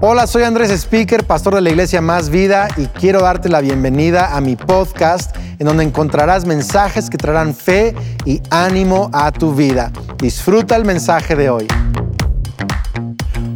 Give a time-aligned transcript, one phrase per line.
[0.00, 4.36] Hola, soy Andrés Speaker, pastor de la iglesia Más Vida y quiero darte la bienvenida
[4.36, 9.90] a mi podcast en donde encontrarás mensajes que traerán fe y ánimo a tu vida.
[10.18, 11.66] Disfruta el mensaje de hoy.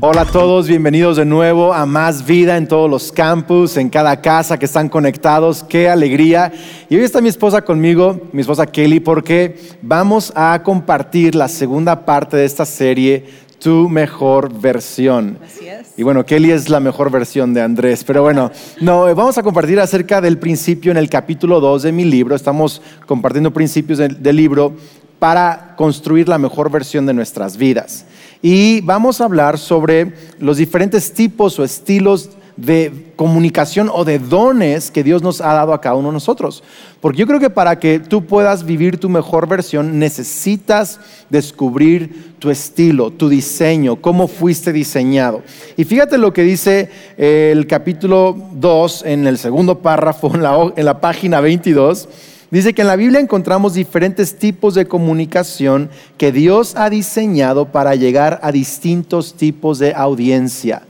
[0.01, 4.21] Hola a todos, bienvenidos de nuevo a Más Vida en todos los campus, en cada
[4.21, 5.63] casa que están conectados.
[5.63, 6.53] Qué alegría.
[6.89, 12.05] Y hoy está mi esposa conmigo, mi esposa Kelly, porque vamos a compartir la segunda
[12.05, 15.39] parte de esta serie tu mejor versión.
[15.45, 15.93] Así es.
[15.97, 19.43] Y bueno, Kelly es la mejor versión de Andrés, pero bueno, no, eh, vamos a
[19.43, 22.35] compartir acerca del principio en el capítulo 2 de mi libro.
[22.35, 24.75] Estamos compartiendo principios del, del libro
[25.21, 28.05] para construir la mejor versión de nuestras vidas.
[28.43, 34.91] Y vamos a hablar sobre los diferentes tipos o estilos de comunicación o de dones
[34.91, 36.63] que Dios nos ha dado a cada uno de nosotros.
[37.01, 42.51] Porque yo creo que para que tú puedas vivir tu mejor versión necesitas descubrir tu
[42.51, 45.43] estilo, tu diseño, cómo fuiste diseñado.
[45.77, 50.85] Y fíjate lo que dice el capítulo 2 en el segundo párrafo, en la, en
[50.85, 52.09] la página 22.
[52.53, 57.95] Dice que en la Biblia encontramos diferentes tipos de comunicación que Dios ha diseñado para
[57.95, 60.83] llegar a distintos tipos de audiencia.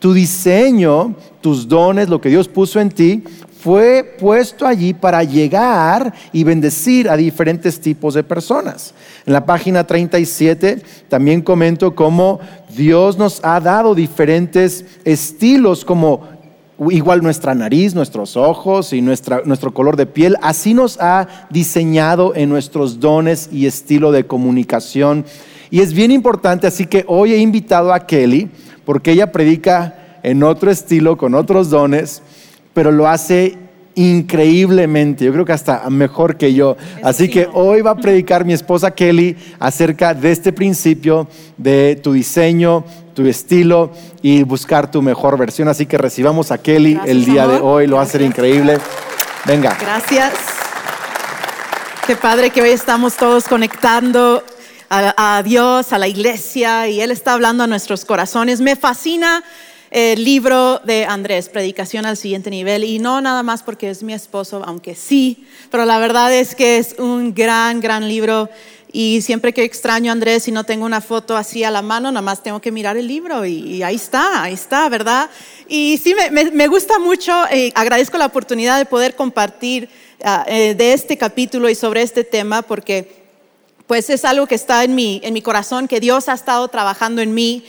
[0.00, 3.22] Tu diseño, tus dones, lo que Dios puso en ti,
[3.62, 8.94] fue puesto allí para llegar y bendecir a diferentes tipos de personas.
[9.26, 12.40] En la página 37 también comento cómo
[12.74, 16.40] Dios nos ha dado diferentes estilos como
[16.88, 22.34] igual nuestra nariz, nuestros ojos y nuestra, nuestro color de piel, así nos ha diseñado
[22.34, 25.26] en nuestros dones y estilo de comunicación.
[25.70, 28.50] Y es bien importante, así que hoy he invitado a Kelly
[28.90, 32.22] porque ella predica en otro estilo, con otros dones,
[32.74, 33.56] pero lo hace
[33.94, 36.76] increíblemente, yo creo que hasta mejor que yo.
[37.00, 42.12] Así que hoy va a predicar mi esposa Kelly acerca de este principio de tu
[42.12, 45.68] diseño, tu estilo y buscar tu mejor versión.
[45.68, 48.78] Así que recibamos a Kelly el día de hoy, lo va a ser increíble.
[49.46, 49.78] Venga.
[49.80, 50.32] Gracias.
[52.08, 54.42] Qué padre que hoy estamos todos conectando
[54.90, 58.60] a, Dios, a la iglesia, y Él está hablando a nuestros corazones.
[58.60, 59.44] Me fascina
[59.92, 64.12] el libro de Andrés, Predicación al siguiente nivel, y no nada más porque es mi
[64.12, 68.50] esposo, aunque sí, pero la verdad es que es un gran, gran libro.
[68.92, 72.10] Y siempre que extraño a Andrés y no tengo una foto así a la mano,
[72.10, 75.30] nada más tengo que mirar el libro y, ahí está, ahí está, ¿verdad?
[75.68, 79.88] Y sí, me, gusta mucho, eh, agradezco la oportunidad de poder compartir
[80.24, 83.19] ah, eh, de este capítulo y sobre este tema porque
[83.90, 87.22] pues es algo que está en mi, en mi corazón, que Dios ha estado trabajando
[87.22, 87.64] en mí.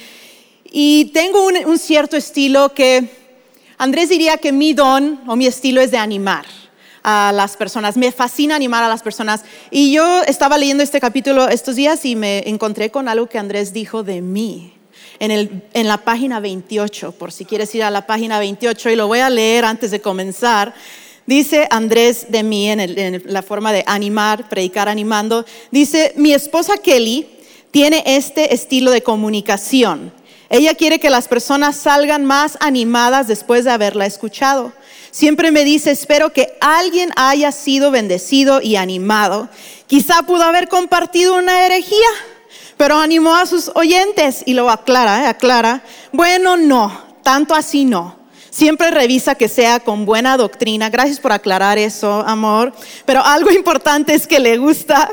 [0.71, 3.09] Y tengo un, cierto estilo que
[3.79, 6.45] Andrés diría que mi don o mi estilo es de animar
[7.01, 7.97] a las personas.
[7.97, 9.41] Me fascina animar a las personas.
[9.71, 13.73] Y yo estaba leyendo este capítulo estos días y me encontré con algo que Andrés
[13.73, 14.75] dijo de mí.
[15.17, 18.95] En, el, en la página 28, por si quieres ir a la página 28 y
[18.95, 20.75] lo voy a leer antes de comenzar.
[21.25, 27.27] Dice Andrés de mí en, la forma de animar, predicar animando, dice, mi esposa Kelly
[27.69, 30.11] tiene este estilo de comunicación.
[30.49, 34.73] Ella quiere que las personas salgan más animadas después de haberla escuchado.
[35.11, 39.47] Siempre me dice, espero que alguien haya sido bendecido y animado.
[39.87, 42.09] Quizá pudo haber compartido una herejía,
[42.77, 45.27] pero animó a sus oyentes y lo aclara, ¿eh?
[45.27, 45.83] aclara.
[46.11, 48.20] Bueno, no, tanto así no.
[48.51, 50.89] Siempre revisa que sea con buena doctrina.
[50.89, 52.73] Gracias por aclarar eso, amor.
[53.06, 55.09] Pero algo importante es que le gusta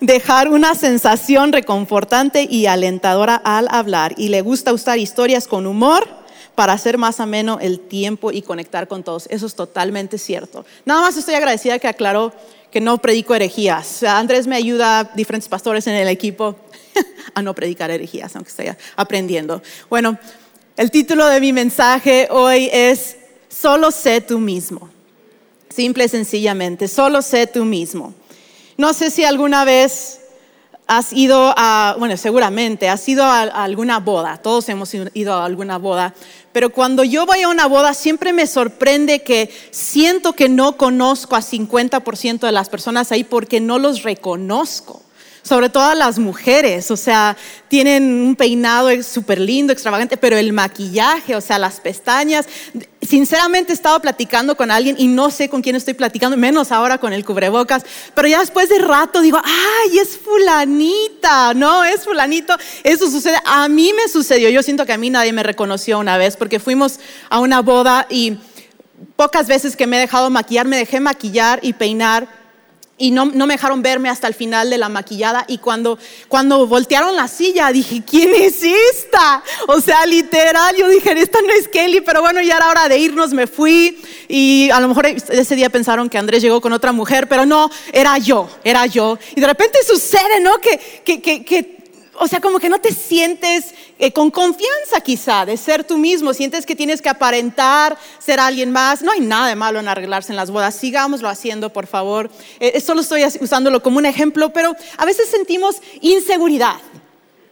[0.00, 4.12] dejar una sensación reconfortante y alentadora al hablar.
[4.18, 6.06] Y le gusta usar historias con humor
[6.54, 9.26] para hacer más ameno el tiempo y conectar con todos.
[9.30, 10.66] Eso es totalmente cierto.
[10.84, 12.30] Nada más estoy agradecida que aclaró
[12.70, 14.02] que no predico herejías.
[14.02, 16.56] Andrés me ayuda, diferentes pastores en el equipo,
[17.34, 19.62] a no predicar herejías, aunque esté aprendiendo.
[19.88, 20.18] Bueno,
[20.76, 23.16] el título de mi mensaje hoy es
[23.48, 24.88] Solo sé tú mismo.
[25.68, 28.14] Simple y sencillamente, solo sé tú mismo.
[28.78, 30.20] No sé si alguna vez
[30.86, 35.78] has ido a, bueno, seguramente has ido a, alguna boda, todos hemos ido a alguna
[35.78, 36.14] boda,
[36.52, 41.36] pero cuando yo voy a una boda siempre me sorprende que siento que no conozco
[41.36, 45.02] a 50% de las personas ahí porque no los reconozco
[45.42, 47.36] sobre todo las mujeres, o sea,
[47.68, 52.46] tienen un peinado súper lindo, extravagante, pero el maquillaje, o sea, las pestañas.
[53.00, 56.98] Sinceramente he estado platicando con alguien y no sé con quién estoy platicando, menos ahora
[56.98, 57.84] con el cubrebocas,
[58.14, 62.54] pero ya después de rato digo, ay, es fulanita, no, es fulanito.
[62.84, 66.16] Eso sucede, a mí me sucedió, yo siento que a mí nadie me reconoció una
[66.18, 68.38] vez porque fuimos a una boda y
[69.16, 72.41] pocas veces que me he dejado maquillar, me dejé maquillar y peinar
[73.02, 76.68] y no, no, me dejaron verme hasta el final de la maquillada y cuando, cuando
[76.68, 79.42] voltearon la silla dije, ¿quién es esta?
[79.66, 82.98] O sea, literal, yo dije, esta no es Kelly, pero bueno, ya era hora de
[82.98, 86.92] irnos, me fui y a lo mejor ese día pensaron que Andrés llegó con otra
[86.92, 89.18] mujer, pero no, era yo, era yo.
[89.34, 90.58] Y de repente sucede, ¿no?
[90.58, 91.82] Que, que, que, que
[92.14, 96.34] o sea, como que no te sientes eh, con confianza quizá de ser tú mismo,
[96.34, 99.00] sientes que tienes que aparentar ser alguien más.
[99.00, 102.28] No hay nada de malo en arreglarse en las bodas, sigámoslo haciendo, por favor.
[102.58, 106.78] Eh, solo estoy usándolo como un ejemplo, pero a veces sentimos inseguridad.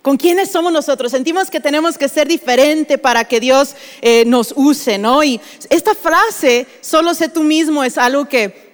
[0.02, 1.12] ¿Con quiénes somos nosotros?
[1.12, 5.23] Sentimos que tenemos que ser diferente para que Dios eh, nos use, ¿no?
[5.23, 8.69] Y esta frase, solo sé tú mismo, es algo que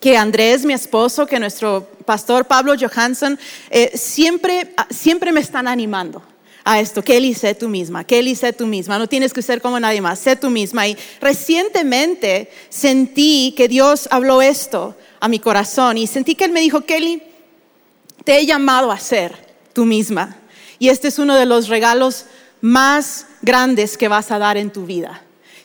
[0.00, 3.38] que Andrés, mi esposo, que nuestro pastor Pablo Johansson,
[3.70, 6.20] eh, siempre, siempre me están animando
[6.64, 7.02] a esto.
[7.02, 8.04] Kelly, sé tú misma.
[8.04, 8.98] Kelly, sé tú misma.
[8.98, 10.18] No tienes que ser como nadie más.
[10.18, 10.86] Sé tú misma.
[10.88, 16.60] Y recientemente sentí que Dios habló esto a mi corazón y sentí que Él me
[16.60, 17.22] dijo, Kelly,
[18.24, 20.36] te he llamado a ser tú misma.
[20.78, 22.26] Y este es uno de los regalos
[22.60, 25.22] más grandes que vas a dar en tu vida.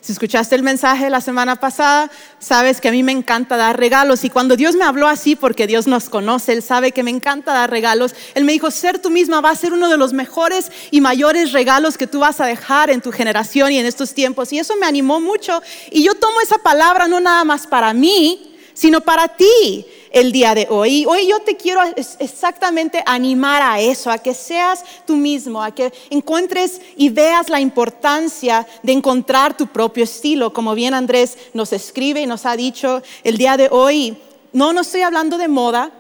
[0.07, 2.09] Si escuchaste el mensaje la semana pasada,
[2.39, 4.24] sabes que a mí me encanta dar regalos.
[4.24, 7.51] Y cuando Dios me habló así, porque Dios nos conoce, Él sabe que me encanta
[7.51, 10.71] dar regalos, Él me dijo, ser tú misma va a ser uno de los mejores
[10.92, 14.54] y mayores regalos que tú vas a dejar en tu generación y en estos tiempos.
[14.54, 15.62] Y eso me animó mucho.
[15.92, 19.86] Y yo tomo esa palabra no nada más para mí, sino para ti
[20.19, 21.06] el día de hoy.
[21.06, 21.81] Hoy yo te quiero
[22.19, 27.60] exactamente animar a eso, a que seas tú mismo, a que encuentres y veas la
[27.60, 33.02] importancia de encontrar tu propio estilo, como bien Andrés nos escribe y nos ha dicho
[33.24, 34.18] el día de hoy.
[34.54, 35.92] No, no estoy hablando de moda,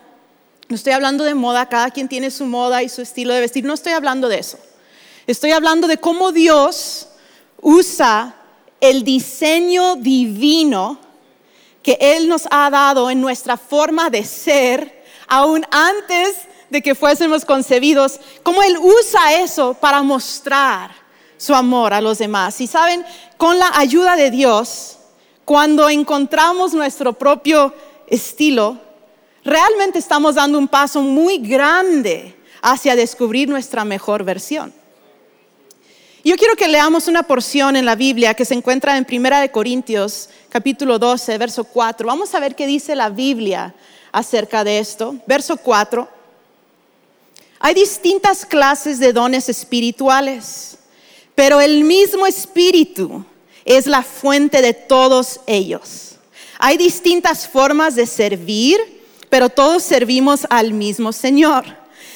[0.67, 3.65] no estoy hablando de moda, cada quien tiene su moda y su estilo de vestir,
[3.65, 4.57] no estoy hablando de eso.
[5.27, 7.07] Estoy hablando de cómo Dios
[7.61, 8.35] usa
[8.79, 11.06] el diseño divino
[11.87, 16.35] que Él nos ha dado en nuestra forma de ser, aún antes
[16.69, 20.91] de que fuésemos concebidos, cómo Él usa eso para mostrar
[21.37, 22.59] su amor a los demás.
[22.59, 23.05] Y saben,
[23.37, 24.97] con la ayuda de Dios,
[25.45, 27.73] cuando encontramos nuestro propio
[28.07, 28.77] estilo,
[29.45, 34.73] realmente estamos dando un paso muy grande hacia descubrir nuestra mejor versión.
[36.27, 39.49] Yo quiero que leamos una porción en la Biblia que se encuentra en Primera de
[39.49, 42.05] Corintios, capítulo 12, verso 4.
[42.05, 43.73] Vamos a ver qué dice la Biblia
[44.11, 45.15] acerca de esto.
[45.25, 46.05] Verso 4.
[47.61, 50.77] Hay distintas clases de dones espirituales,
[51.33, 53.23] pero el mismo espíritu
[53.63, 56.17] es la fuente de todos ellos.
[56.59, 58.77] Hay distintas formas de servir,
[59.29, 61.63] pero todos servimos al mismo Señor.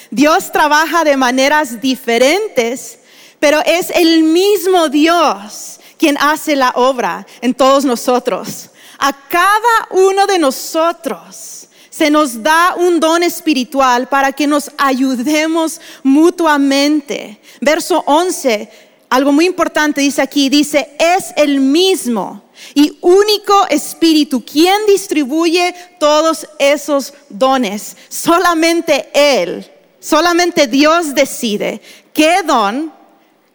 [0.09, 2.97] Dios trabaja de maneras diferentes
[3.41, 8.69] pero es el mismo Dios quien hace la obra en todos nosotros.
[8.99, 15.81] A cada uno de nosotros se nos da un don espiritual para que nos ayudemos
[16.03, 17.41] mutuamente.
[17.59, 18.69] Verso 11,
[19.09, 22.43] algo muy importante dice aquí, dice, es el mismo
[22.75, 27.97] y único espíritu quien distribuye todos esos dones.
[28.07, 29.67] Solamente Él,
[29.99, 31.81] solamente Dios decide
[32.13, 33.00] qué don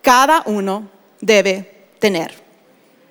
[0.06, 0.88] cada uno
[1.20, 2.32] debe tener.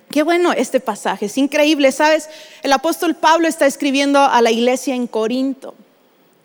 [0.09, 2.30] Qué bueno este pasaje, es increíble, ¿sabes?
[2.63, 5.75] El apóstol Pablo está escribiendo a la iglesia en Corinto.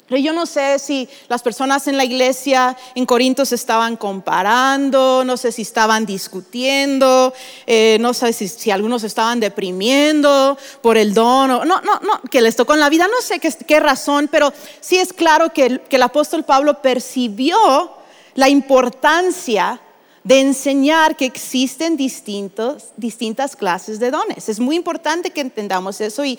[0.09, 5.37] Yo no sé si las personas en la iglesia en Corinto se estaban comparando, no
[5.37, 7.33] sé si estaban discutiendo,
[7.65, 12.57] eh, no sé si, algunos estaban deprimiendo por el don, no, no, no, que les
[12.57, 16.03] tocó en la vida, no sé qué, razón, pero sí es claro que que el
[16.03, 17.93] apóstol Pablo percibió
[18.35, 19.81] la importancia
[20.25, 24.49] de enseñar que existen distintos, distintas clases de dones.
[24.49, 26.39] Es muy importante que entendamos eso y,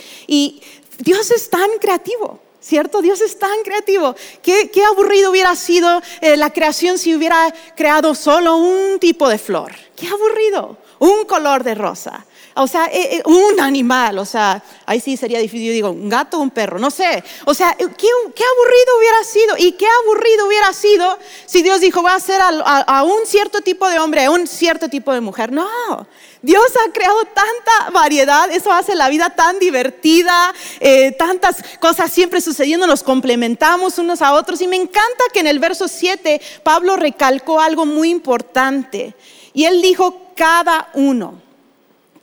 [0.99, 2.39] Dios es tan creativo.
[2.63, 3.01] ¿Cierto?
[3.01, 4.13] Dios es tan creativo.
[4.43, 9.39] Qué, qué aburrido hubiera sido eh, la creación si hubiera creado solo un tipo de
[9.39, 9.73] flor.
[9.95, 10.77] Qué aburrido.
[10.99, 12.23] Un color de rosa.
[12.53, 16.09] O sea, eh, eh, un animal, o sea, ahí sí sería difícil, yo digo, un
[16.09, 17.23] gato o un perro, no sé.
[17.45, 22.11] O sea, ¿qué, aburrido hubiera sido y qué aburrido hubiera sido si Dios dijo, va
[22.11, 25.51] a hacer a, un cierto tipo de hombre, a un cierto tipo de mujer.
[25.53, 26.07] No,
[26.41, 32.41] Dios ha creado tanta variedad, eso hace la vida tan divertida, eh, tantas cosas siempre
[32.41, 34.61] sucediendo, nos complementamos unos a otros.
[34.61, 39.15] Y me encanta que en el verso 7 Pablo recalcó algo muy importante.
[39.53, 41.50] Y él dijo, cada uno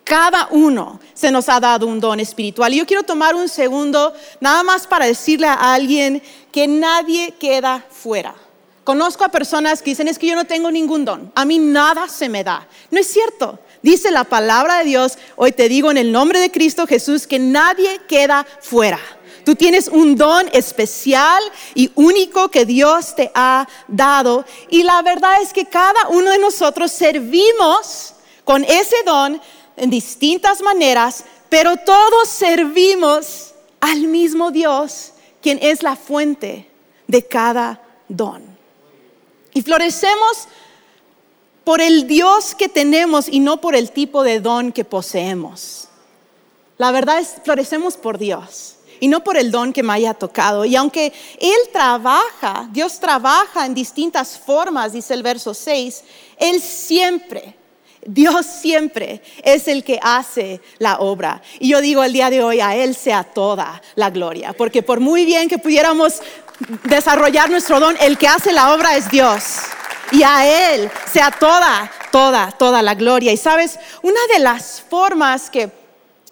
[0.09, 2.73] cada uno se nos ha dado un don espiritual.
[2.73, 7.85] Y yo quiero tomar un segundo nada más para decirle a alguien que nadie queda
[7.91, 8.35] fuera.
[8.85, 12.09] Conozco a personas que dicen, es que yo no tengo ningún don, a mí nada
[12.09, 12.67] se me da.
[12.91, 13.59] No es cierto.
[13.83, 17.39] Dice la palabra de Dios, hoy te digo en el nombre de Cristo Jesús, que
[17.39, 18.99] nadie queda fuera.
[19.45, 21.43] Tú tienes un don especial
[21.75, 24.47] y único que Dios te ha dado.
[24.71, 28.15] Y la verdad es que cada uno de nosotros servimos
[28.49, 29.39] con ese don
[29.79, 36.69] en distintas maneras, pero todos servimos al mismo Dios, quien es la fuente
[37.07, 38.43] de cada don.
[39.55, 40.49] Y florecemos
[41.65, 45.89] por el Dios que tenemos y no por el tipo de don que poseemos.
[46.79, 50.65] La verdad es, florecemos por Dios y no por el don que me haya tocado.
[50.65, 56.05] Y aunque Él trabaja, Dios trabaja en distintas formas, dice el verso 6,
[56.39, 57.55] Él siempre,
[58.09, 61.43] Dios siempre es el que hace la obra.
[61.61, 64.99] Y yo digo el día de hoy, a Él sea toda la gloria, porque por
[64.99, 66.23] muy bien que pudiéramos
[66.85, 69.43] desarrollar nuestro don, el que hace la obra es Dios.
[70.11, 73.31] Y a Él sea toda, toda, toda la gloria.
[73.31, 75.71] Y sabes, una de las formas que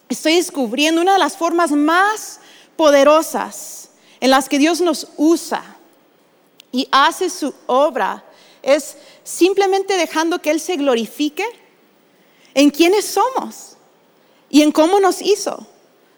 [0.09, 2.41] estoy descubriendo, una de las formas más
[2.75, 5.63] poderosas en las que Dios nos usa
[6.73, 8.25] y hace su obra
[8.63, 11.45] es simplemente dejando que Él se glorifique
[12.57, 13.77] en quiénes somos
[14.49, 15.67] y en cómo nos hizo.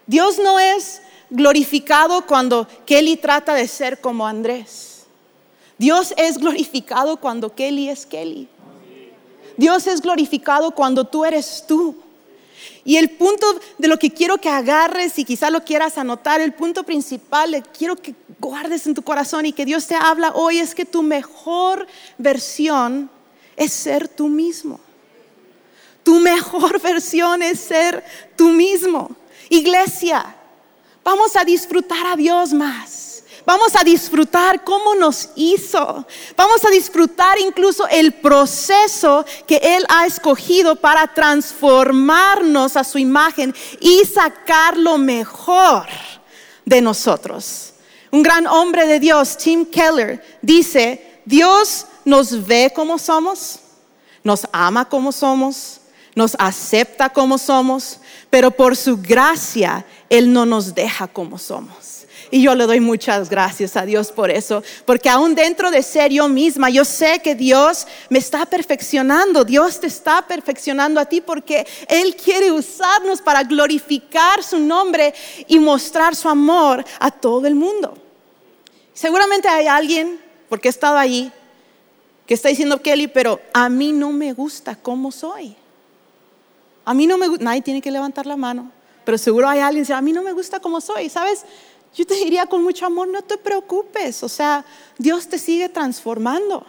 [0.07, 5.02] Dios no es glorificado cuando Kelly trata de ser como Andrés.
[5.78, 8.49] Dios es glorificado cuando Kelly es Kelly.
[9.57, 11.97] Dios es glorificado cuando tú eres tú.
[12.85, 16.52] Y el punto de lo que quiero que agarres y quizá lo quieras anotar, el
[16.54, 20.73] punto principal, quiero que guardes en tu corazón y que Dios te habla hoy es
[20.76, 23.11] que tu mejor versión
[23.57, 24.78] es ser tú mismo.
[26.08, 28.02] Tu mejor versión es ser
[28.34, 29.14] tú mismo.
[29.50, 30.24] Iglesia,
[31.04, 33.22] vamos a disfrutar a Dios más.
[33.44, 36.06] Vamos a disfrutar cómo nos hizo.
[36.34, 43.54] Vamos a disfrutar incluso el proceso que Él ha escogido para transformarnos a su imagen
[43.78, 45.88] y sacar lo mejor
[46.64, 47.74] de nosotros.
[48.10, 53.58] Un gran hombre de Dios, Tim Keller, dice, Dios nos ve como somos,
[54.24, 55.77] nos ama como somos,
[56.18, 62.06] nos acepta como somos, pero por su gracia Él no nos deja como somos.
[62.32, 66.10] Y yo le doy muchas gracias a Dios por eso, porque aún dentro de ser
[66.10, 71.20] yo misma, yo sé que Dios me está perfeccionando, Dios te está perfeccionando a ti
[71.20, 75.14] porque Él quiere usarnos para glorificar su nombre
[75.46, 77.96] y mostrar su amor a todo el mundo.
[78.92, 81.30] Seguramente hay alguien, porque he estado allí,
[82.26, 85.56] que está diciendo, Kelly, pero a mí no me gusta cómo soy.
[86.88, 88.73] A mí no me gusta, nadie tiene que levantar la mano,
[89.04, 91.45] pero seguro hay alguien que dice, a mí no me gusta cómo soy, ¿sabes?
[91.95, 94.64] Yo te diría con mucho amor, no te preocupes, o sea,
[94.97, 96.64] Dios te sigue transformando.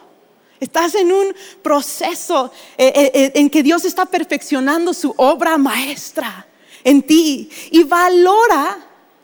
[0.60, 6.46] Estás en un proceso eh, eh, eh, en que Dios está perfeccionando su obra maestra
[6.84, 8.76] en ti y valora,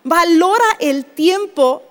[0.03, 1.83] valora el tiempo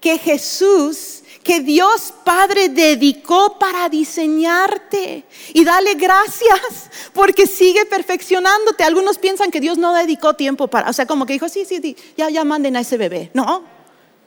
[0.00, 5.24] que Jesús que Dios Padre dedicó para diseñarte.
[5.54, 8.84] Y dale gracias porque sigue perfeccionándote.
[8.84, 11.96] Algunos piensan que Dios no dedicó tiempo para, o sea, como que dijo, sí, sí,
[12.16, 13.30] ya, ya manden a ese bebé.
[13.32, 13.64] No,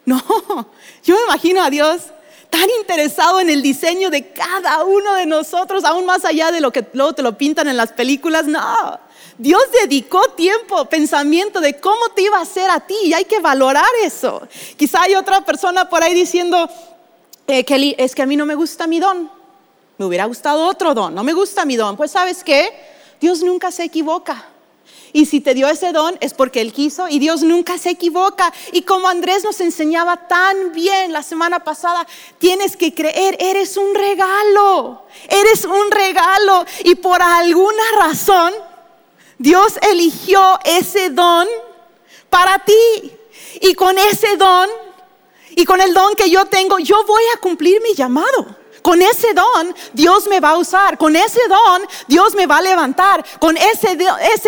[0.05, 0.21] no.
[1.03, 2.01] Yo me imagino a Dios
[2.49, 6.71] tan interesado en el diseño de cada uno de nosotros, aún más allá de lo
[6.71, 8.45] que luego te lo pintan en las películas.
[8.45, 8.99] No.
[9.37, 13.39] Dios dedicó tiempo, pensamiento de cómo te iba a hacer a ti y hay que
[13.39, 14.47] valorar eso.
[14.77, 16.69] Quizá hay otra persona por ahí diciendo,
[17.47, 19.29] eh, Kelly, es que a mí no me gusta mi don.
[19.97, 21.95] Me hubiera gustado otro don, no me gusta mi don.
[21.95, 22.69] Pues sabes qué,
[23.21, 24.47] Dios nunca se equivoca.
[25.15, 28.51] Y si te dio ese don es porque Él quiso y Dios nunca se equivoca.
[28.71, 32.07] Y como Andrés nos enseñaba tan bien la semana pasada,
[32.39, 36.65] tienes que creer, eres un regalo, eres un regalo.
[36.83, 38.53] Y por alguna razón,
[39.37, 41.47] Dios eligió ese don
[42.31, 43.11] para ti.
[43.61, 44.67] Y con ese don
[45.55, 48.63] y con el don que yo tengo, yo voy a cumplir mi llamado.
[48.83, 50.97] Con ese don Dios me va a usar.
[50.97, 53.25] Con ese don Dios me va a levantar.
[53.39, 53.95] Con ese,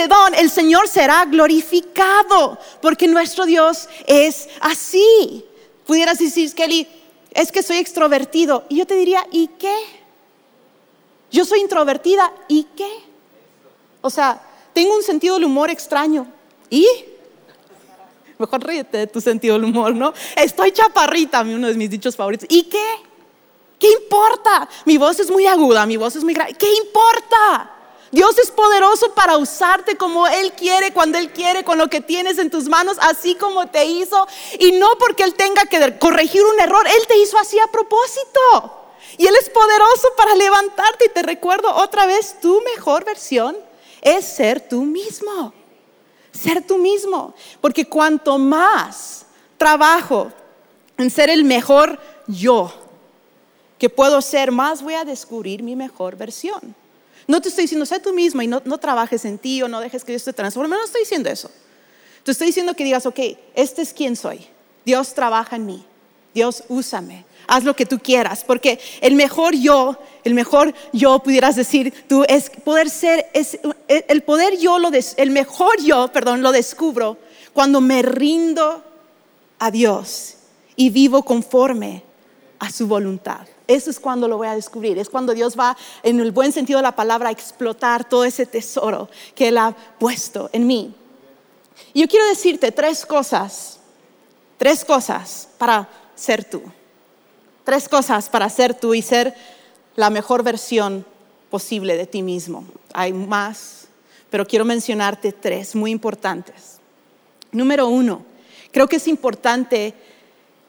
[0.07, 2.59] don el Señor será glorificado.
[2.81, 5.45] Porque nuestro Dios es así.
[5.87, 6.87] Pudieras decir, Kelly,
[7.31, 8.65] es que soy extrovertido.
[8.67, 9.75] Y yo te diría, ¿y qué?
[11.31, 12.33] Yo soy introvertida.
[12.49, 12.91] ¿Y qué?
[14.01, 14.41] O sea,
[14.73, 16.27] tengo un sentido del humor extraño.
[16.69, 16.85] ¿Y?
[18.37, 20.13] Mejor ríete de tu sentido del humor, ¿no?
[20.35, 22.47] Estoy chaparrita, uno de mis dichos favoritos.
[22.49, 22.85] ¿Y qué?
[23.79, 24.67] ¿Qué importa?
[24.85, 26.53] Mi voz es muy aguda, mi voz es muy grave.
[26.53, 27.71] ¿Qué importa?
[28.11, 32.37] Dios es poderoso para usarte como Él quiere, cuando Él quiere, con lo que tienes
[32.37, 34.27] en tus manos, así como te hizo.
[34.59, 38.81] Y no porque Él tenga que corregir un error, Él te hizo así a propósito.
[39.17, 41.05] Y Él es poderoso para levantarte.
[41.05, 43.57] Y te recuerdo otra vez, tu mejor versión
[44.01, 45.53] es ser tú mismo
[46.35, 47.33] ser tú mismo.
[47.61, 49.25] Porque cuanto más
[49.57, 50.31] trabajo
[50.97, 52.71] en ser el mejor yo
[53.77, 56.75] que puedo ser, más voy a descubrir mi mejor versión.
[57.27, 59.79] No te estoy diciendo, sé tú misma y no, no trabajes en ti o no
[59.79, 60.75] dejes que Dios te transforme.
[60.75, 61.49] No estoy diciendo eso.
[62.23, 63.19] Te estoy diciendo que digas, ok,
[63.55, 64.47] este es quien soy.
[64.85, 65.85] Dios trabaja en mí.
[66.35, 67.23] Dios úsame.
[67.47, 68.43] Haz lo que tú quieras.
[68.43, 74.21] Porque el mejor yo, el mejor yo, pudieras decir tú, es poder ser, es, el
[74.21, 77.17] poder yo, lo el mejor yo, perdón, lo descubro
[77.53, 78.83] cuando me rindo
[79.59, 80.35] a Dios
[80.75, 82.03] y vivo conforme
[82.59, 83.47] a su voluntad.
[83.65, 84.99] Eso es cuando lo voy a descubrir.
[84.99, 88.45] Es cuando Dios va, en el buen sentido de la palabra, a explotar todo ese
[88.45, 90.93] tesoro que Él ha puesto en mí.
[91.93, 93.79] Y yo quiero decirte tres cosas,
[94.57, 96.61] tres cosas para ser tú.
[97.63, 99.35] Tres cosas para ser tú y ser
[99.95, 101.05] la mejor versión
[101.49, 102.65] posible de ti mismo.
[102.93, 103.87] Hay más,
[104.29, 106.79] pero quiero mencionarte tres muy importantes.
[107.51, 108.23] Número uno,
[108.71, 109.93] creo que es importante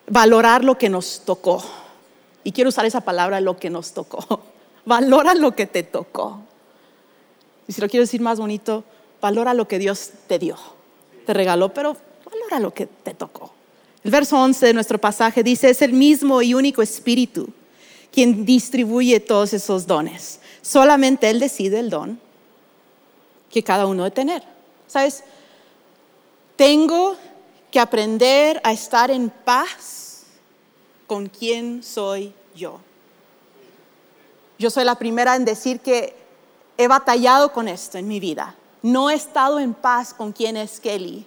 [0.08, 1.62] valorar lo que nos tocó.
[2.44, 4.42] Y quiero usar esa palabra, lo que nos tocó.
[4.84, 6.40] Valora lo que te tocó.
[7.66, 8.84] Y si lo quiero decir más bonito,
[9.20, 10.56] valora lo que Dios te dio,
[11.26, 13.55] te regaló, pero valora lo que te tocó.
[14.06, 17.48] El verso 11 de nuestro pasaje dice, es el mismo y único Espíritu
[18.12, 20.38] quien distribuye todos esos dones.
[20.62, 22.20] Solamente Él decide el don
[23.50, 24.44] que cada uno debe tener.
[24.86, 25.24] ¿Sabes?
[26.54, 27.16] Tengo
[27.72, 30.22] que aprender a estar en paz
[31.08, 32.78] con quién soy yo.
[34.56, 36.14] Yo soy la primera en decir que
[36.78, 38.54] he batallado con esto en mi vida.
[38.82, 41.26] No he estado en paz con quién es Kelly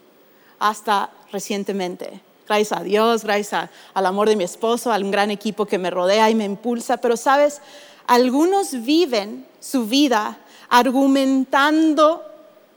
[0.59, 2.21] hasta recientemente.
[2.49, 6.31] Gracias a Dios, gracias al amor de mi esposo, al gran equipo que me rodea
[6.31, 6.97] y me impulsa.
[6.97, 7.61] Pero sabes,
[8.07, 12.25] algunos viven su vida argumentando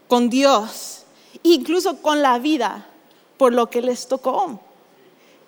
[0.07, 1.05] con Dios,
[1.41, 2.85] incluso con la vida,
[3.35, 4.59] por lo que les tocó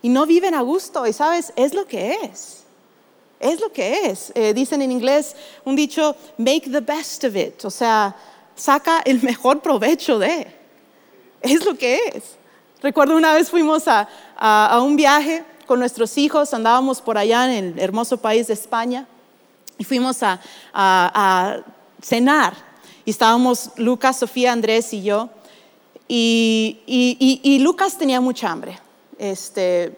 [0.01, 1.05] y no viven a gusto.
[1.05, 2.63] Y sabes, es lo que es.
[3.39, 4.32] Es lo que es.
[4.34, 7.63] Eh, dicen en inglés un dicho, make the best of it.
[7.63, 8.15] O sea,
[8.55, 10.48] saca el mejor provecho de.
[11.41, 12.24] Es lo que es.
[12.85, 17.79] Recuerdo una vez fuimos a, un viaje con nuestros hijos, andábamos por allá en el
[17.79, 19.07] hermoso país de España
[19.79, 21.63] y fuimos a,
[22.00, 22.53] cenar.
[23.03, 25.29] Y estábamos Lucas, Sofía, Andrés y yo.
[26.07, 28.77] y Lucas tenía mucha hambre.
[29.17, 29.98] Este,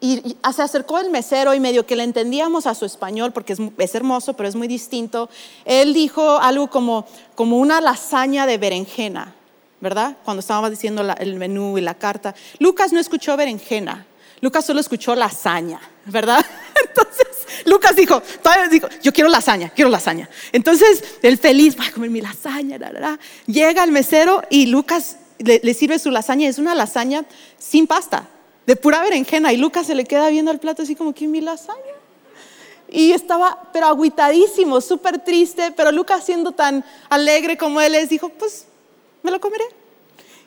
[0.00, 3.94] y, se acercó el mesero y medio que le entendíamos a su español, porque es,
[3.94, 5.28] hermoso, pero es muy distinto.
[5.66, 9.34] Él dijo algo como, como una lasaña de berenjena,
[9.82, 10.16] ¿verdad?
[10.24, 12.36] Cuando estábamos diciendo el menú y la carta.
[12.60, 14.06] Lucas no escuchó berenjena,
[14.40, 16.46] Lucas solo escuchó lasaña, ¿verdad?
[16.88, 17.26] Entonces,
[17.66, 18.22] Lucas dijo,
[18.70, 20.30] dijo, yo quiero lasaña, quiero lasaña.
[20.52, 22.78] Entonces, él feliz, va a comer mi lasaña,
[23.46, 27.24] llega el mesero y Lucas le, sirve su lasaña, es una lasaña
[27.58, 28.28] sin pasta
[28.66, 29.52] de pura berenjena.
[29.52, 31.80] Y Lucas se le queda viendo el plato así como, que mi lasaña?
[32.88, 38.28] Y estaba, pero agüitadísimo, súper triste, pero Lucas siendo tan alegre como él es, dijo,
[38.28, 38.66] pues
[39.22, 39.64] me lo comeré.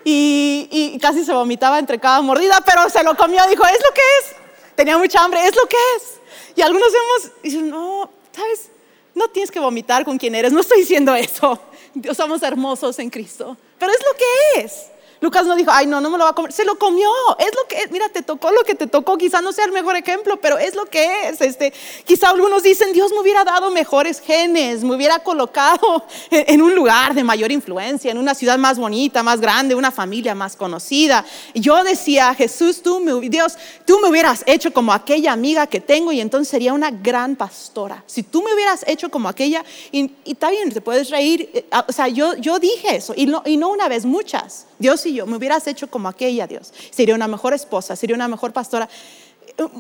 [0.04, 3.94] Y, y, casi se vomitaba entre cada mordida, pero se lo comió, dijo, es lo
[3.94, 4.36] que es.
[4.76, 6.20] Tenía mucha hambre, es lo que es.
[6.56, 8.70] Y algunos vemos y dicen, no, ¿sabes?
[9.16, 11.60] No tienes que vomitar con quien eres, no estoy diciendo eso.
[11.94, 14.88] Dios somos hermosos en Cristo, pero es lo que es.
[15.26, 16.52] Lucas no dijo, ay, no, no me lo va a comer.
[16.52, 17.10] Se lo comió.
[17.40, 17.90] Es lo que es.
[17.90, 19.18] Mira, te tocó lo que te tocó.
[19.18, 21.42] Quizá no sea el mejor ejemplo, pero es lo que es.
[21.42, 26.76] Este, quizá algunos dicen, Dios me hubiera dado mejores genes, me hubiera colocado en un
[26.76, 31.26] lugar de mayor influencia, en una ciudad más bonita, más grande, una familia más conocida.
[31.56, 36.12] Yo decía, Jesús, tú me, Dios, tú me hubieras hecho como aquella amiga que tengo
[36.12, 38.04] y entonces sería una gran pastora.
[38.06, 41.50] Si tú me hubieras hecho como aquella, y, está bien, te puedes reír.
[41.52, 44.68] Eh, o sea, yo, yo dije eso, y no, y no una vez, muchas.
[44.78, 46.74] Dios y yo, me hubieras hecho como aquella, Dios.
[46.92, 48.90] Sería una mejor esposa, sería una mejor pastora.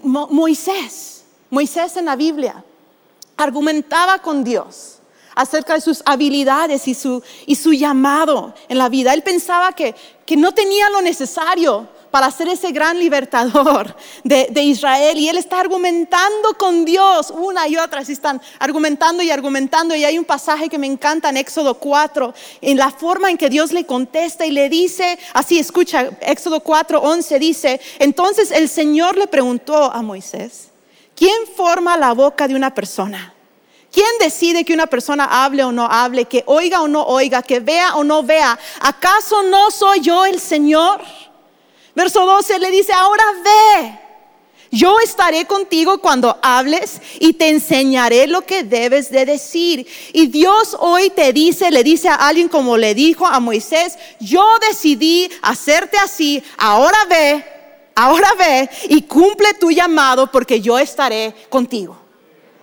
[0.03, 2.63] Moisés, Moisés en la Biblia,
[3.37, 4.99] argumentaba con Dios
[5.35, 9.13] acerca de sus habilidades y su, y su llamado en la vida.
[9.13, 9.93] Él pensaba que,
[10.25, 15.17] que no tenía lo necesario para ser ese gran libertador de, Israel.
[15.17, 19.93] Y él está argumentando con Dios una y otra, así están argumentando y argumentando.
[19.93, 23.49] Y hay un pasaje que me encanta en Éxodo 4, en la forma en que
[23.49, 29.17] Dios le contesta y le dice, así escucha, Éxodo 4, 11 dice, entonces el Señor
[29.17, 30.69] le preguntó a Moisés,
[31.17, 33.33] ¿quién forma la boca de una persona?
[33.95, 37.61] ¿Quién decide que una persona hable o no hable, que oiga o no oiga, que
[37.61, 38.59] vea o no vea?
[38.81, 41.01] ¿Acaso no soy yo el Señor?
[41.95, 43.99] Verso 12 le dice, ahora ve,
[44.71, 49.87] yo estaré contigo cuando hables y te enseñaré lo que debes de decir.
[50.11, 54.45] Y Dios hoy te dice, le dice a alguien como le dijo a Moisés, yo
[54.69, 57.55] decidí hacerte así, ahora ve
[57.95, 61.97] ahora ve y cumple tu llamado porque yo estaré contigo.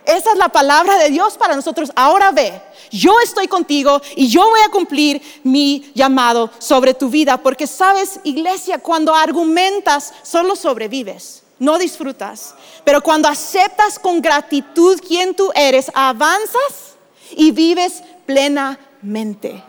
[0.05, 1.91] Esa es la palabra de Dios para nosotros.
[1.95, 2.61] Ahora ve,
[2.93, 7.37] yo estoy contigo y yo voy a cumplir mi llamado sobre tu vida.
[7.41, 12.53] Porque sabes, iglesia, cuando argumentas, solo sobrevives, no disfrutas.
[12.85, 16.95] Pero cuando aceptas con gratitud quién tú eres, avanzas
[17.31, 19.63] y vives plenamente.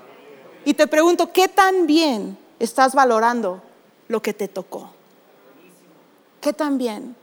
[0.66, 3.62] Y te pregunto, ¿qué tan bien estás valorando
[4.08, 4.90] lo que te tocó?
[6.42, 7.16] ¿Qué tan bien?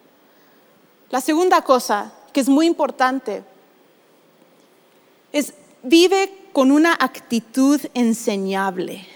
[1.11, 3.43] La segunda cosa que es muy importante
[5.31, 5.53] es
[5.83, 9.07] vive con una actitud enseñable.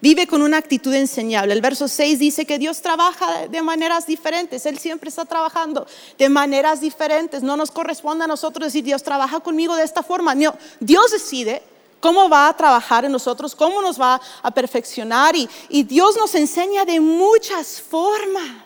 [0.00, 1.54] Vive con una actitud enseñable.
[1.54, 4.66] El verso 6 dice que Dios trabaja de maneras diferentes.
[4.66, 5.86] Él siempre está trabajando
[6.18, 7.42] de maneras diferentes.
[7.42, 10.34] No nos corresponde a nosotros decir, Dios trabaja conmigo de esta forma.
[10.78, 11.62] Dios decide
[12.00, 15.34] cómo va a trabajar en nosotros, cómo nos va a perfeccionar.
[15.70, 18.63] Y Dios nos enseña de muchas formas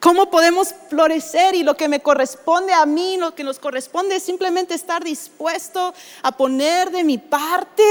[0.00, 4.22] cómo podemos florecer y lo que me corresponde a mí, lo que nos corresponde es
[4.22, 7.84] simplemente estar dispuesto a poner de mi parte,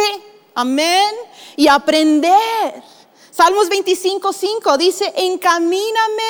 [0.55, 1.13] amén,
[1.55, 2.83] y aprender.
[3.29, 6.23] Salmos 25.5 dice, encamíname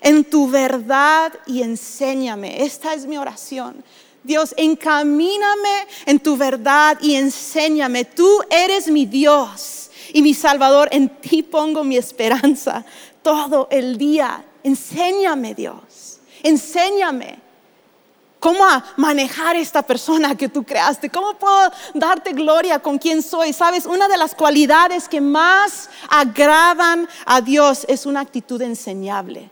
[0.00, 2.62] en tu verdad y enséñame.
[2.62, 3.84] Esta es mi oración.
[4.22, 8.06] Dios, encamíname en tu verdad y enséñame.
[8.06, 10.88] Tú eres mi Dios y mi Salvador.
[10.92, 12.86] En ti pongo mi esperanza
[13.22, 17.38] todo el día enséñame Dios, enséñame
[18.40, 18.64] cómo
[18.96, 23.52] manejar esta persona que tú creaste, cómo puedo darte gloria con quien soy.
[23.52, 29.50] Sabes, una de las cualidades que más agradan a Dios es una actitud enseñable.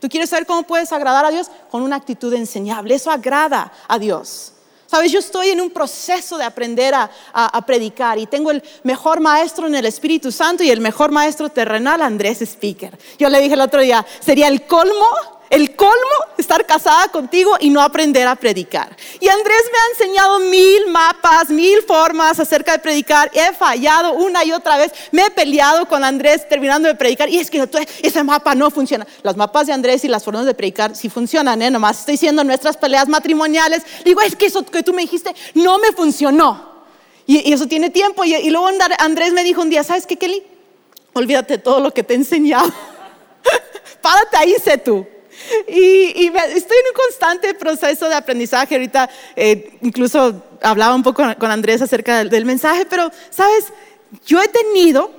[0.00, 1.50] ¿Tú quieres saber cómo puedes agradar a Dios?
[1.70, 2.94] Con una actitud enseñable.
[2.94, 4.54] Eso agrada a Dios.
[4.90, 9.68] Sabes, yo estoy en un proceso de aprender a, predicar y tengo el mejor maestro
[9.68, 12.98] en el Espíritu Santo y el mejor maestro terrenal, Andrés Speaker.
[13.16, 15.94] Yo le dije el otro día, sería el colmo el colmo,
[16.38, 18.96] estar casada contigo y no aprender a predicar.
[19.18, 23.28] Y Andrés me ha enseñado mil mapas, mil formas acerca de predicar.
[23.34, 24.92] He fallado una y otra vez.
[25.10, 27.28] Me he peleado con Andrés terminando de predicar.
[27.28, 27.68] Y es que
[28.00, 29.04] ese mapa no funciona.
[29.24, 31.70] Las mapas de Andrés y las formas de predicar sí funcionan, ¿eh?
[31.70, 33.82] Nomás estoy diciendo nuestras peleas matrimoniales.
[34.04, 36.84] Digo, es que eso que tú me dijiste no me funcionó.
[37.26, 38.22] Y, eso tiene tiempo.
[38.22, 40.44] Y, luego Andrés me dijo un día, ¿sabes qué, Kelly?
[41.12, 42.72] Olvídate todo lo que te he enseñado.
[44.00, 45.04] Párate ahí, sé tú.
[45.68, 48.74] Y, estoy en un constante proceso de aprendizaje.
[48.74, 53.72] Ahorita eh, incluso hablaba un poco con Andrés acerca del mensaje, pero, ¿sabes?
[54.26, 55.12] Yo he tenido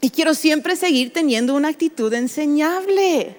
[0.00, 3.36] y quiero siempre seguir teniendo una actitud enseñable,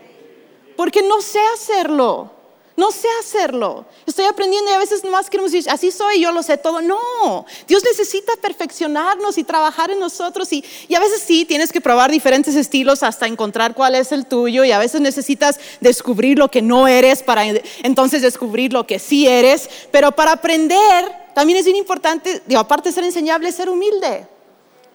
[0.75, 2.32] porque no sé hacerlo.
[2.75, 3.85] No sé hacerlo.
[4.07, 6.81] Estoy aprendiendo y a veces nomás queremos decir, así soy, yo lo sé todo.
[6.81, 10.51] No, Dios necesita perfeccionarnos y trabajar en nosotros.
[10.51, 14.25] Y, y, a veces sí, tienes que probar diferentes estilos hasta encontrar cuál es el
[14.25, 14.63] tuyo.
[14.63, 17.43] Y a veces necesitas descubrir lo que no eres para
[17.83, 19.69] entonces descubrir lo que sí eres.
[19.91, 21.05] Pero para aprender
[21.35, 24.27] también es bien importante, digo, aparte de ser enseñable, ser humilde.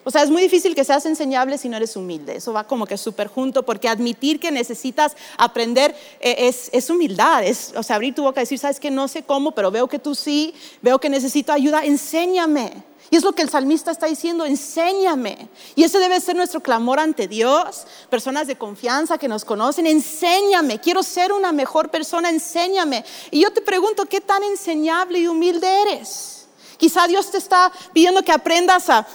[0.09, 2.37] O sea, es muy difícil que seas enseñable si no eres humilde.
[2.37, 7.45] Eso va como que súper junto, porque admitir que necesitas aprender eh, es, humildad.
[7.45, 9.87] Es, o sea, abrir tu boca y decir, sabes que no sé cómo, pero veo
[9.87, 12.85] que tú sí, veo que necesito ayuda, enséñame.
[13.11, 15.51] Y es lo que el salmista está diciendo, enséñame.
[15.75, 20.81] Y ese debe ser nuestro clamor ante Dios, personas de confianza que nos conocen, enséñame,
[20.81, 23.05] quiero ser una mejor persona, enséñame.
[23.31, 26.47] Y yo te pregunto, ¿qué tan enseñable y humilde eres?
[26.79, 29.07] Quizá Dios te está pidiendo que aprendas a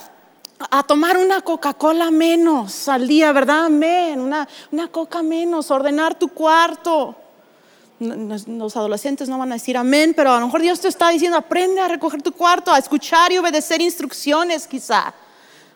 [0.70, 3.66] a tomar una Coca-Cola menos al día, ¿verdad?
[3.66, 4.20] Amén.
[4.20, 7.16] Una, una Coca menos, ordenar tu cuarto.
[8.00, 11.38] Los adolescentes no van a decir amén, pero a lo mejor Dios te está diciendo,
[11.38, 15.14] aprende a recoger tu cuarto, a escuchar y obedecer instrucciones quizá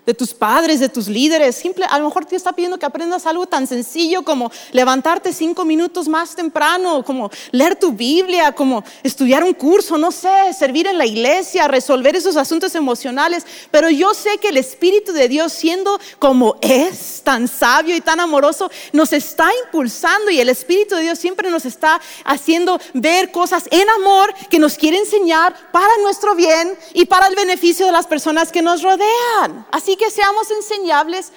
[0.08, 1.58] de tus padres, de tus líderes.
[1.58, 5.66] Simple, a lo mejor te está pidiendo que aprendas algo tan sencillo como levantarte cinco
[5.66, 10.98] minutos más temprano, como leer tu Biblia, como estudiar un curso, no sé, servir en
[10.98, 13.46] la iglesia, resolver esos asuntos emocionales.
[13.70, 18.22] Pero yo sé que el Espíritu de Dios, siendo como es, tan sabio y tan
[18.22, 23.66] amoroso, nos está impulsando y el Espíritu de Dios siempre nos está haciendo ver cosas
[23.72, 28.08] en amor que nos quiere enseñar para nuestro bien y para el beneficio de las
[28.08, 29.68] personas que nos rodean.
[29.70, 31.32] Así que seamos enseñables,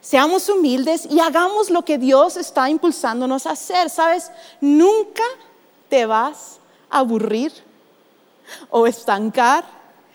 [0.00, 3.90] seamos humildes y hagamos lo que Dios está impulsándonos a hacer.
[3.90, 4.30] ¿Sabes?
[4.60, 5.24] Nunca
[5.88, 7.52] te vas a aburrir
[8.70, 9.64] o estancar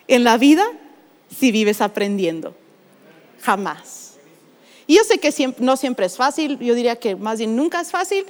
[0.08, 0.64] en la vida
[1.38, 2.56] si vives aprendiendo.
[3.42, 4.14] Jamás.
[4.88, 7.92] Y yo sé que no siempre es fácil, yo diría que más bien nunca es
[7.92, 8.26] fácil,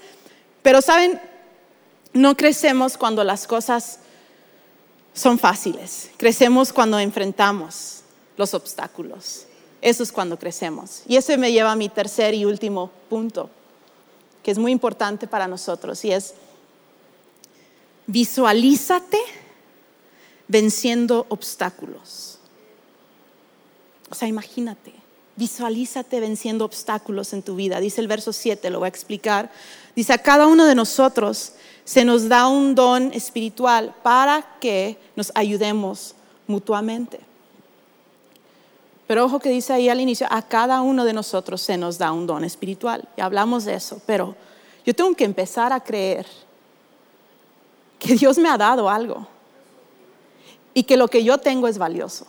[0.62, 1.20] pero saben,
[2.14, 4.00] no crecemos cuando las cosas
[5.14, 8.02] son fáciles, crecemos cuando enfrentamos
[8.38, 9.48] los obstáculos.
[9.82, 11.02] Eso es cuando crecemos.
[11.08, 13.50] Y eso me lleva a mi tercer y último punto.
[14.44, 16.34] que es muy importante para nosotros y es
[18.08, 19.20] visualízate
[20.48, 22.40] venciendo obstáculos.
[24.10, 24.94] O sea, imagínate,
[25.36, 27.80] visualízate venciendo obstáculos en tu vida.
[27.80, 29.52] Dice el verso 7, lo voy a explicar.
[29.96, 31.54] Dice, a cada uno de nosotros
[31.86, 36.16] se nos da un don espiritual para que nos ayudemos
[36.48, 37.20] mutuamente.
[39.12, 42.14] Pero ojo que dice ahí al inicio, a cada uno de nosotros se nos da
[42.14, 43.10] un don espiritual.
[43.18, 44.38] Y hablamos de eso, pero
[44.86, 46.26] yo tengo que empezar a creer
[48.00, 49.28] que Dios me ha dado algo
[50.74, 52.26] y que lo que yo tengo es valioso.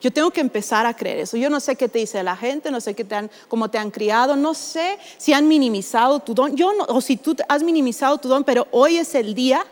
[0.00, 1.36] Yo tengo que empezar a creer eso.
[1.36, 3.78] Yo no sé qué te dice la gente, no sé qué te han, cómo te
[3.78, 8.18] han criado, no sé si han minimizado tu don, yo o si tú has minimizado
[8.18, 9.64] tu don, pero hoy es el día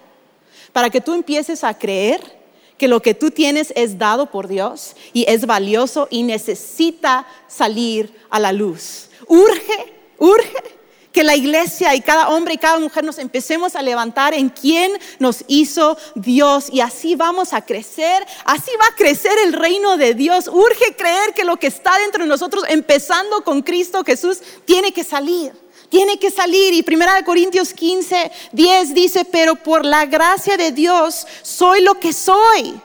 [0.73, 2.42] para que tú empieces a creer
[2.83, 8.13] que lo que tú tienes es dado por Dios y es valioso y necesita salir
[8.29, 9.09] a la luz.
[9.29, 10.81] Urge, urge
[11.13, 14.99] que la iglesia y cada hombre y cada mujer nos empecemos a levantar en quién
[15.21, 20.15] nos hizo Dios y así vamos a crecer, así va a crecer el reino de
[20.15, 20.49] Dios.
[20.49, 25.05] Urge creer que lo que está dentro de nosotros, empezando con Cristo Jesús, tiene que
[25.05, 25.53] salir.
[25.93, 26.73] Tiene que salir.
[26.73, 32.01] Y primera de Corintios 15, 10 dice, pero por la gracia de Dios soy lo
[32.01, 32.81] que soy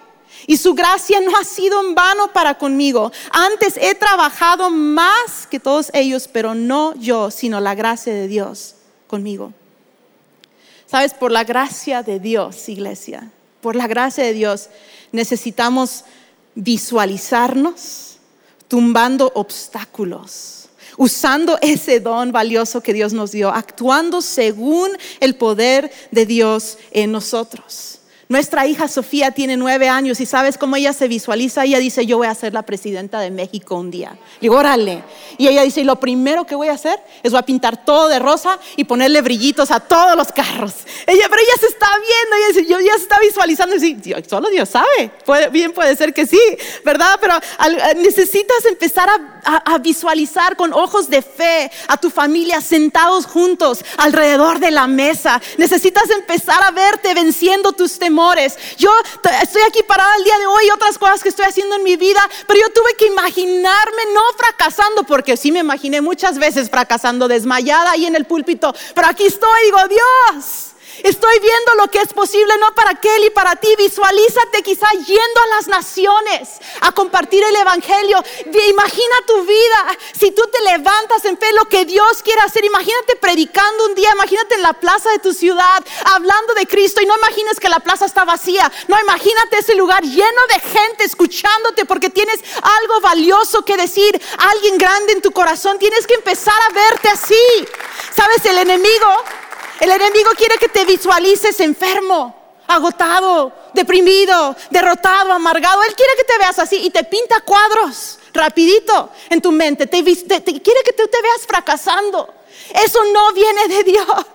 [0.46, 3.14] y su gracia no ha sido en vano para conmigo.
[3.32, 8.76] Antes he trabajado más que todos ellos, pero no yo, sino la gracia de Dios
[9.08, 9.54] conmigo.
[10.86, 14.68] Sabes, por la gracia de Dios, iglesia, por la gracia de Dios,
[15.14, 16.04] necesitamos
[16.56, 18.18] visualizarnos
[18.68, 20.67] tumbando obstáculos,
[20.98, 27.12] usando ese don valioso que Dios nos dio, actuando según el poder de Dios en
[27.12, 27.97] nosotros.
[28.30, 31.64] Nuestra hija Sofía tiene nueve años y sabes cómo ella se visualiza.
[31.64, 34.18] Ella dice, yo voy a ser la presidenta de México un día.
[34.42, 35.02] digo, órale.
[35.38, 38.10] Y ella dice, y lo primero que voy a hacer es voy a pintar todo
[38.10, 40.74] de rosa y ponerle brillitos a todos los carros.
[41.06, 43.76] Ella, pero ella se está viendo, ella dice, yo ya se está visualizando.
[43.78, 45.12] Y dice, solo Dios sabe.
[45.50, 46.42] bien puede ser que sí,
[46.84, 47.18] ¿verdad?
[47.22, 47.36] Pero
[47.96, 49.08] necesitas empezar
[49.46, 55.42] a visualizar con ojos de fe a tu familia sentados juntos alrededor de la mesa.
[55.58, 58.17] Necesitas empezar a verte venciendo tus temores
[58.78, 58.92] yo
[59.42, 61.96] estoy aquí parada el día de hoy y otras cosas que estoy haciendo en mi
[61.96, 67.28] vida, pero yo tuve que imaginarme no fracasando, porque sí me imaginé muchas veces fracasando
[67.28, 70.67] desmayada ahí en el púlpito, pero aquí estoy, digo, Dios.
[71.04, 73.70] Estoy viendo lo que es posible, no para aquel y para ti.
[73.78, 76.50] Visualízate quizá yendo a las naciones
[76.82, 78.24] a compartir el Evangelio.
[78.70, 79.98] Imagina tu vida.
[80.18, 84.12] Si tú te levantas en fe lo que Dios quiere hacer, imagínate predicando un día,
[84.14, 87.80] imagínate en la plaza de tu ciudad, hablando de Cristo y no imagines que la
[87.80, 88.72] plaza está vacía.
[88.88, 94.78] No, imagínate ese lugar lleno de gente escuchándote porque tienes algo valioso que decir, alguien
[94.78, 95.80] grande en tu corazón.
[95.80, 97.36] Tienes que empezar a verte así.
[98.16, 98.46] ¿Sabes?
[98.46, 99.08] El enemigo
[99.80, 102.36] el enemigo quiere que te visualices enfermo,
[102.68, 105.82] agotado, deprimido, derrotado, amargado.
[105.84, 109.88] Él quiere que te veas así y te pinta cuadros rapidito en tu mente.
[109.88, 112.34] Te, quiere que tú te veas fracasando.
[112.74, 114.26] Eso no viene de Dios.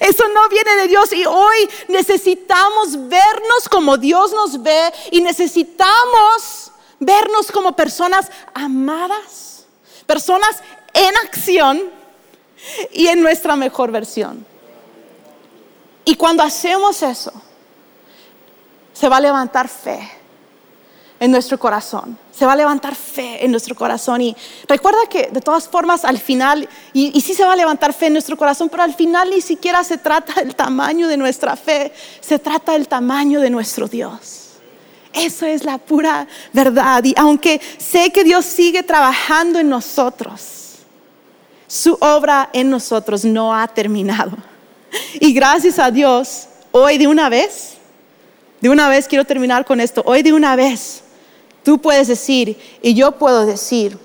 [0.00, 6.72] Eso no viene de Dios y hoy necesitamos vernos como Dios nos ve y necesitamos
[6.98, 9.66] vernos como personas amadas,
[10.04, 11.92] personas en acción
[12.92, 14.44] y en nuestra mejor versión.
[16.08, 17.30] Y cuando hacemos eso,
[18.94, 20.10] se va a levantar fe
[21.20, 22.16] en nuestro corazón.
[22.32, 24.22] Se va a levantar fe en nuestro corazón.
[24.22, 24.34] Y
[24.66, 28.14] recuerda que de todas formas al final, y, sí se va a levantar fe en
[28.14, 31.92] nuestro corazón, pero al final ni siquiera se trata del tamaño de nuestra fe,
[32.22, 34.52] se trata del tamaño de nuestro Dios.
[35.12, 37.04] Eso es la pura verdad.
[37.04, 40.76] Y aunque sé que Dios sigue trabajando en nosotros,
[41.66, 44.38] su obra en nosotros no ha terminado.
[45.20, 47.74] Y gracias a Dios, hoy de una vez,
[48.60, 51.02] de una vez quiero terminar con esto, hoy de una vez,
[51.62, 53.98] tú puedes decir y yo puedo decir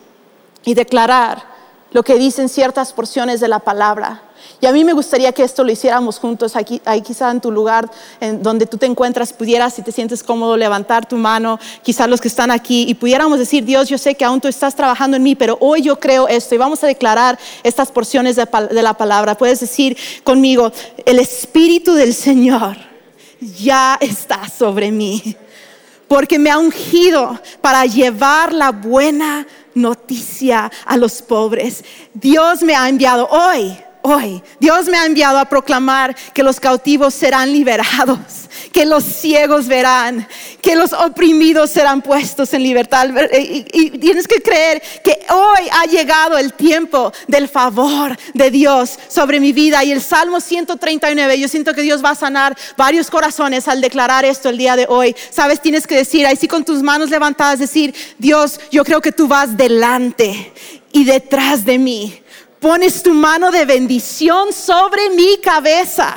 [0.64, 1.44] y declarar
[1.92, 4.24] lo que dicen ciertas porciones de la palabra.
[4.64, 7.52] Y a mí me gustaría que esto lo hiciéramos juntos, aquí, ahí quizá en tu
[7.52, 12.08] lugar en donde tú te encuentras, pudieras, si te sientes cómodo, levantar tu mano, quizás
[12.08, 15.18] los que están aquí, y pudiéramos decir, Dios, yo sé que aún tú estás trabajando
[15.18, 18.82] en mí, pero hoy yo creo esto, y vamos a declarar estas porciones de, de
[18.82, 19.38] la palabra.
[19.38, 20.72] Puedes decir conmigo,
[21.06, 22.78] el Espíritu del Señor
[23.42, 25.36] ya está sobre mí,
[26.08, 29.46] porque me ha ungido para llevar la buena
[29.76, 31.84] noticia a los pobres.
[32.14, 34.44] Dios me ha enviado hoy hoy.
[34.60, 40.28] Dios me ha enviado a proclamar que los cautivos serán liberados, que los ciegos verán,
[40.62, 43.10] que los oprimidos serán puestos en libertad.
[43.34, 49.40] Y, tienes que creer que hoy ha llegado el tiempo del favor de Dios sobre
[49.40, 49.84] mi vida.
[49.84, 54.26] Y el Salmo 139, yo siento que Dios va a sanar varios corazones al declarar
[54.26, 55.16] esto el día de hoy.
[55.30, 59.14] Sabes, tienes que decir, ahí sí con tus manos levantadas, decir, Dios, yo creo que
[59.14, 60.52] tú vas delante
[60.92, 62.23] y detrás de mí
[62.64, 66.16] pones tu mano de bendición sobre mi cabeza.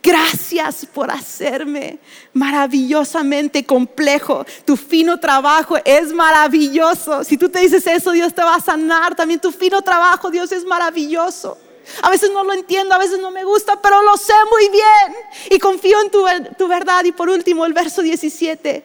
[0.00, 1.98] Gracias por hacerme
[2.32, 4.46] maravillosamente complejo.
[4.64, 7.24] Tu fino trabajo es maravilloso.
[7.24, 9.16] Si tú te dices eso, Dios te va a sanar.
[9.16, 11.58] También tu fino trabajo, Dios es maravilloso.
[12.00, 15.16] A veces no lo entiendo, a veces no me gusta, pero lo sé muy bien.
[15.50, 16.24] Y confío en tu,
[16.56, 17.04] tu verdad.
[17.04, 18.84] Y por último, el verso 17.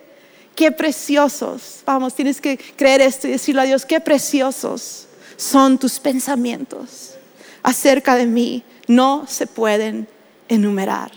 [0.55, 1.83] Qué preciosos.
[1.85, 5.07] Vamos, tienes que creer esto y decirle a Dios, qué preciosos
[5.41, 7.15] son tus pensamientos
[7.63, 8.63] acerca de mí.
[8.87, 10.07] No se pueden
[10.47, 11.11] enumerar.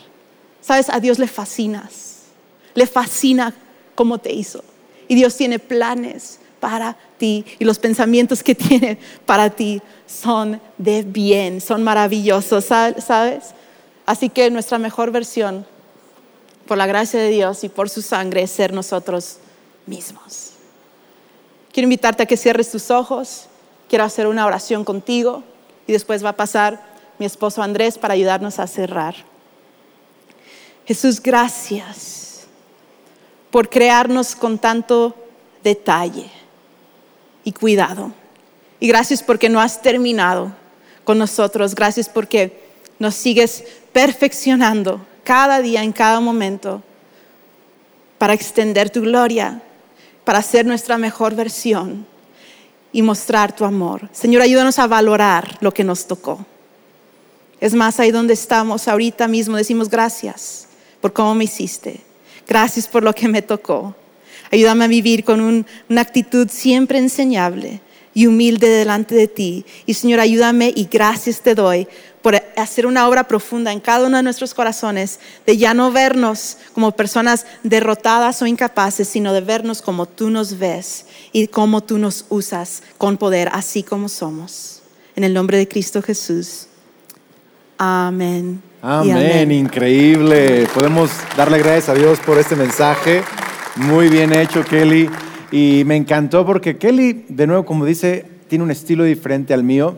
[0.63, 2.23] Sabes, a Dios le fascinas.
[2.75, 3.55] Le fascina
[3.95, 4.65] cómo te hizo.
[5.09, 7.45] Y Dios tiene planes para ti.
[7.59, 13.51] Y los pensamientos que tiene para ti son de bien, son maravillosos, ¿sabes?
[14.07, 15.67] Así que nuestra mejor versión,
[16.67, 19.37] por la gracia de Dios y por su sangre, es ser nosotros
[19.85, 20.53] mismos.
[21.73, 23.49] Quiero invitarte a que cierres tus ojos
[23.89, 25.43] quiero hacer una oración contigo
[25.87, 26.83] y después va a pasar
[27.19, 29.15] mi esposo Andrés para ayudarnos a cerrar.
[30.87, 32.47] Jesús, gracias
[33.51, 35.15] por crearnos con tanto
[35.63, 36.31] detalle
[37.45, 38.13] y cuidado.
[38.81, 40.53] Y gracias porque no has terminado
[41.05, 41.75] con nosotros.
[41.75, 42.65] Gracias porque
[42.99, 46.83] nos sigues perfeccionando cada día, en cada momento,
[48.19, 49.63] para extender tu gloria,
[50.25, 52.07] para ser nuestra mejor versión
[52.95, 54.09] y mostrar tu amor.
[54.13, 56.47] Señor, ayúdanos a valorar lo que nos tocó.
[57.61, 60.69] Es más, ahí donde estamos ahorita mismo decimos gracias
[61.01, 62.01] por cómo me hiciste.
[62.47, 63.97] Gracias por lo que me tocó.
[64.53, 67.81] Ayúdame a vivir con una actitud siempre enseñable
[68.15, 69.67] y humilde delante de ti.
[69.87, 71.89] Y Señor, ayúdame y gracias te doy
[72.23, 76.59] por hacer una obra profunda en cada uno de nuestros corazones, de ya no vernos
[76.75, 81.99] como personas derrotadas o incapaces, sino de vernos como tú nos ves y como tú
[81.99, 84.83] nos usas con poder, así como somos.
[85.17, 86.69] En el nombre de Cristo Jesús.
[87.77, 88.63] Amén.
[88.81, 90.69] Amén, increíble.
[90.73, 93.25] Podemos darle gracias a Dios por este mensaje.
[93.75, 95.11] Muy bien hecho, Kelly.
[95.51, 99.97] Y me encantó porque Kelly, de nuevo, como dice, tiene un estilo diferente al mío,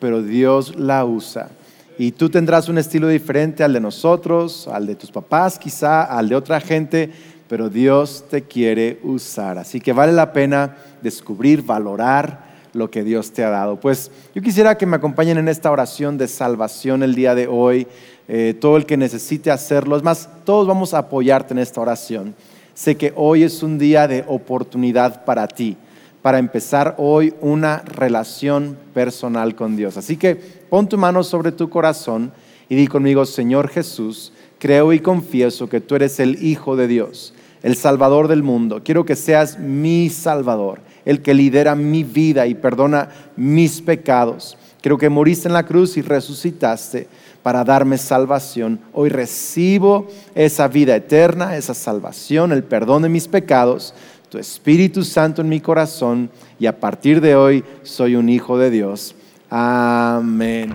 [0.00, 1.48] pero Dios la usa.
[1.96, 6.28] Y tú tendrás un estilo diferente al de nosotros, al de tus papás quizá, al
[6.28, 7.10] de otra gente,
[7.48, 9.58] pero Dios te quiere usar.
[9.58, 13.78] Así que vale la pena descubrir, valorar lo que Dios te ha dado.
[13.78, 17.86] Pues yo quisiera que me acompañen en esta oración de salvación el día de hoy,
[18.28, 19.96] eh, todo el que necesite hacerlo.
[19.96, 22.34] Es más, todos vamos a apoyarte en esta oración.
[22.74, 25.76] Sé que hoy es un día de oportunidad para ti
[26.24, 29.98] para empezar hoy una relación personal con Dios.
[29.98, 32.32] Así que pon tu mano sobre tu corazón
[32.66, 37.33] y di conmigo, Señor Jesús, creo y confieso que tú eres el Hijo de Dios,
[37.64, 38.82] el Salvador del mundo.
[38.84, 44.56] Quiero que seas mi Salvador, el que lidera mi vida y perdona mis pecados.
[44.80, 47.08] Creo que moriste en la cruz y resucitaste
[47.42, 48.78] para darme salvación.
[48.92, 53.94] Hoy recibo esa vida eterna, esa salvación, el perdón de mis pecados
[54.34, 58.68] tu Espíritu Santo en mi corazón y a partir de hoy soy un hijo de
[58.68, 59.14] Dios.
[59.48, 60.74] Amén.